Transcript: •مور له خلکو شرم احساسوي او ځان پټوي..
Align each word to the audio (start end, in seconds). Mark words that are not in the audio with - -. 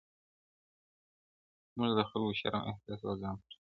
•مور 1.75 1.89
له 1.97 2.03
خلکو 2.09 2.31
شرم 2.39 2.61
احساسوي 2.69 3.07
او 3.11 3.15
ځان 3.21 3.35
پټوي.. 3.43 3.57